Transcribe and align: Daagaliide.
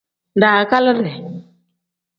Daagaliide. 0.41 1.13